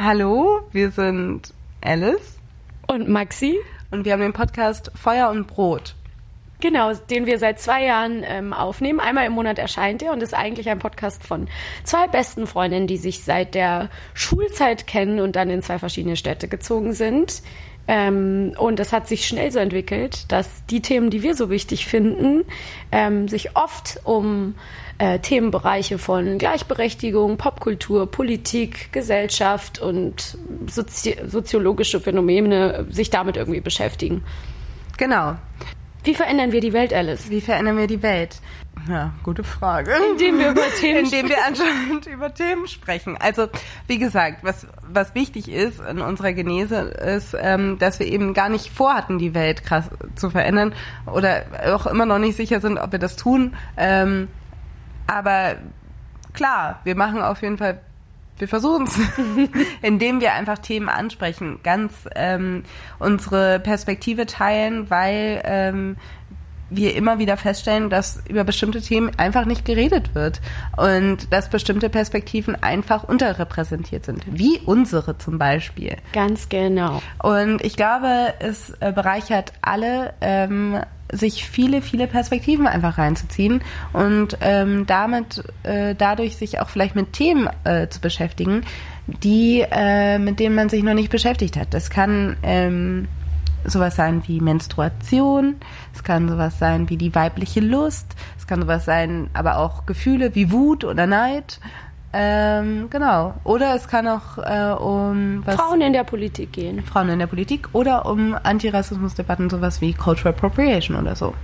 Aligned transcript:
Hallo, 0.00 0.60
wir 0.70 0.92
sind 0.92 1.52
Alice 1.80 2.38
und 2.86 3.08
Maxi 3.08 3.58
und 3.90 4.04
wir 4.04 4.12
haben 4.12 4.20
den 4.20 4.32
Podcast 4.32 4.92
Feuer 4.94 5.28
und 5.28 5.48
Brot. 5.48 5.96
Genau, 6.60 6.92
den 6.92 7.26
wir 7.26 7.38
seit 7.38 7.60
zwei 7.60 7.84
Jahren 7.84 8.24
ähm, 8.26 8.52
aufnehmen. 8.52 8.98
Einmal 8.98 9.26
im 9.26 9.32
Monat 9.32 9.58
erscheint 9.58 10.02
er 10.02 10.12
und 10.12 10.22
ist 10.22 10.34
eigentlich 10.34 10.68
ein 10.68 10.80
Podcast 10.80 11.24
von 11.24 11.46
zwei 11.84 12.08
besten 12.08 12.48
Freundinnen, 12.48 12.88
die 12.88 12.96
sich 12.96 13.22
seit 13.22 13.54
der 13.54 13.90
Schulzeit 14.12 14.88
kennen 14.88 15.20
und 15.20 15.36
dann 15.36 15.50
in 15.50 15.62
zwei 15.62 15.78
verschiedene 15.78 16.16
Städte 16.16 16.48
gezogen 16.48 16.94
sind. 16.94 17.42
Ähm, 17.86 18.54
und 18.58 18.80
es 18.80 18.92
hat 18.92 19.06
sich 19.06 19.26
schnell 19.26 19.50
so 19.52 19.60
entwickelt, 19.60 20.30
dass 20.30 20.66
die 20.66 20.82
Themen, 20.82 21.10
die 21.10 21.22
wir 21.22 21.34
so 21.34 21.48
wichtig 21.48 21.86
finden, 21.86 22.44
ähm, 22.92 23.28
sich 23.28 23.56
oft 23.56 24.00
um 24.04 24.56
äh, 24.98 25.20
Themenbereiche 25.20 25.98
von 25.98 26.38
Gleichberechtigung, 26.38 27.38
Popkultur, 27.38 28.10
Politik, 28.10 28.92
Gesellschaft 28.92 29.78
und 29.78 30.36
sozi 30.66 31.16
soziologische 31.26 32.00
Phänomene 32.00 32.86
sich 32.90 33.10
damit 33.10 33.36
irgendwie 33.36 33.60
beschäftigen. 33.60 34.22
Genau. 34.98 35.36
Wie 36.04 36.14
verändern 36.14 36.52
wir 36.52 36.60
die 36.60 36.72
Welt, 36.72 36.92
Alice? 36.92 37.28
Wie 37.30 37.40
verändern 37.40 37.76
wir 37.76 37.86
die 37.86 38.02
Welt? 38.02 38.40
Ja, 38.88 39.12
gute 39.22 39.44
Frage. 39.44 39.92
Indem 40.12 40.38
wir 40.38 40.50
über 40.50 40.62
Themen 40.80 41.04
Indem 41.04 41.28
wir 41.28 41.44
anscheinend 41.44 42.06
über 42.06 42.32
Themen 42.32 42.68
sprechen. 42.68 43.16
Also, 43.18 43.48
wie 43.86 43.98
gesagt, 43.98 44.38
was, 44.42 44.66
was 44.90 45.14
wichtig 45.14 45.50
ist 45.50 45.80
in 45.80 46.00
unserer 46.00 46.32
Genese, 46.32 46.76
ist, 46.76 47.36
ähm, 47.38 47.78
dass 47.78 47.98
wir 47.98 48.06
eben 48.06 48.34
gar 48.34 48.48
nicht 48.48 48.70
vorhatten, 48.70 49.18
die 49.18 49.34
Welt 49.34 49.64
krass 49.64 49.90
zu 50.14 50.30
verändern 50.30 50.74
oder 51.06 51.44
auch 51.74 51.86
immer 51.86 52.06
noch 52.06 52.18
nicht 52.18 52.36
sicher 52.36 52.60
sind, 52.60 52.78
ob 52.78 52.92
wir 52.92 52.98
das 52.98 53.16
tun. 53.16 53.54
Ähm, 53.76 54.28
aber 55.06 55.56
klar, 56.32 56.80
wir 56.84 56.94
machen 56.94 57.20
auf 57.20 57.42
jeden 57.42 57.58
Fall 57.58 57.80
wir 58.40 58.48
versuchen 58.48 58.86
es, 58.86 58.98
indem 59.82 60.20
wir 60.20 60.34
einfach 60.34 60.58
Themen 60.58 60.88
ansprechen, 60.88 61.60
ganz 61.62 61.92
ähm, 62.14 62.62
unsere 62.98 63.60
Perspektive 63.60 64.26
teilen, 64.26 64.90
weil 64.90 65.42
ähm, 65.44 65.96
wir 66.70 66.94
immer 66.94 67.18
wieder 67.18 67.36
feststellen, 67.36 67.90
dass 67.90 68.22
über 68.28 68.44
bestimmte 68.44 68.80
Themen 68.80 69.10
einfach 69.18 69.44
nicht 69.44 69.64
geredet 69.64 70.14
wird 70.14 70.40
und 70.76 71.32
dass 71.32 71.48
bestimmte 71.48 71.88
Perspektiven 71.88 72.62
einfach 72.62 73.04
unterrepräsentiert 73.04 74.04
sind, 74.04 74.22
wie 74.26 74.60
unsere 74.64 75.18
zum 75.18 75.38
Beispiel. 75.38 75.96
Ganz 76.12 76.48
genau. 76.48 77.02
Und 77.22 77.64
ich 77.64 77.76
glaube, 77.76 78.34
es 78.40 78.70
äh, 78.80 78.92
bereichert 78.92 79.52
alle, 79.62 80.14
ähm, 80.20 80.78
sich 81.12 81.48
viele, 81.48 81.82
viele 81.82 82.06
Perspektiven 82.06 82.66
einfach 82.66 82.98
reinzuziehen 82.98 83.62
und 83.92 84.36
ähm, 84.40 84.86
damit 84.86 85.42
äh, 85.62 85.94
dadurch 85.94 86.36
sich 86.36 86.60
auch 86.60 86.68
vielleicht 86.68 86.96
mit 86.96 87.12
Themen 87.12 87.48
äh, 87.64 87.88
zu 87.88 88.00
beschäftigen, 88.00 88.62
die 89.06 89.64
äh, 89.70 90.18
mit 90.18 90.38
denen 90.38 90.54
man 90.54 90.68
sich 90.68 90.82
noch 90.82 90.94
nicht 90.94 91.10
beschäftigt 91.10 91.56
hat. 91.56 91.72
Das 91.72 91.90
kann 91.90 92.36
ähm, 92.42 93.08
sowas 93.64 93.96
sein 93.96 94.22
wie 94.26 94.40
Menstruation, 94.40 95.56
es 95.94 96.02
kann 96.04 96.28
sowas 96.28 96.58
sein 96.58 96.88
wie 96.90 96.96
die 96.96 97.14
weibliche 97.14 97.60
Lust, 97.60 98.14
es 98.38 98.46
kann 98.46 98.60
sowas 98.60 98.84
sein, 98.84 99.30
aber 99.32 99.58
auch 99.58 99.86
Gefühle 99.86 100.34
wie 100.34 100.52
Wut 100.52 100.84
oder 100.84 101.06
Neid. 101.06 101.60
Ähm, 102.12 102.88
genau. 102.90 103.34
Oder 103.44 103.74
es 103.74 103.86
kann 103.86 104.08
auch 104.08 104.38
äh, 104.38 104.72
um 104.72 105.42
was 105.44 105.56
Frauen 105.56 105.80
in 105.80 105.92
der 105.92 106.04
Politik 106.04 106.52
gehen. 106.52 106.82
Frauen 106.82 107.10
in 107.10 107.18
der 107.18 107.26
Politik 107.26 107.68
oder 107.74 108.06
um 108.06 108.34
Antirassismusdebatten, 108.42 109.50
sowas 109.50 109.80
wie 109.80 109.92
Cultural 109.92 110.32
Appropriation 110.32 110.96
oder 110.96 111.14
so. 111.14 111.34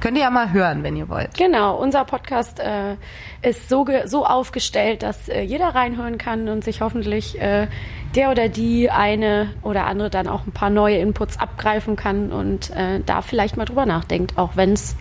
Könnt 0.00 0.16
ihr 0.16 0.24
ja 0.24 0.30
mal 0.30 0.52
hören, 0.52 0.82
wenn 0.82 0.96
ihr 0.96 1.08
wollt. 1.08 1.32
Genau, 1.38 1.76
unser 1.76 2.04
Podcast 2.04 2.58
äh, 2.58 2.96
ist 3.40 3.68
so, 3.68 3.86
so 4.04 4.26
aufgestellt, 4.26 5.04
dass 5.04 5.28
äh, 5.28 5.42
jeder 5.42 5.76
reinhören 5.76 6.18
kann 6.18 6.48
und 6.48 6.64
sich 6.64 6.80
hoffentlich 6.80 7.40
äh, 7.40 7.68
der 8.16 8.32
oder 8.32 8.48
die 8.48 8.90
eine 8.90 9.54
oder 9.62 9.86
andere 9.86 10.10
dann 10.10 10.26
auch 10.26 10.44
ein 10.44 10.50
paar 10.50 10.70
neue 10.70 10.98
Inputs 10.98 11.38
abgreifen 11.38 11.94
kann 11.94 12.32
und 12.32 12.70
äh, 12.70 13.00
da 13.06 13.22
vielleicht 13.22 13.56
mal 13.56 13.64
drüber 13.64 13.86
nachdenkt, 13.86 14.36
auch 14.36 14.56
wenn 14.56 14.72
es 14.72 14.96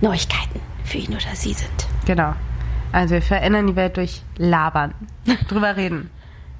Neuigkeiten 0.00 0.60
für 0.84 0.98
ihn 0.98 1.10
oder 1.10 1.34
sie 1.34 1.52
sind. 1.52 1.86
Genau. 2.06 2.32
Also 2.92 3.14
wir 3.14 3.22
verändern 3.22 3.66
die 3.66 3.76
Welt 3.76 3.96
durch 3.96 4.22
Labern. 4.36 4.94
drüber 5.48 5.76
reden. 5.76 6.10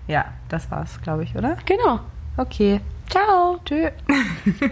Ja, 0.07 0.27
das 0.49 0.71
war's, 0.71 1.01
glaube 1.03 1.25
ich, 1.25 1.35
oder? 1.35 1.57
Genau. 1.67 2.01
Okay. 2.37 2.81
Ciao. 3.09 3.59
Tschö. 3.65 3.91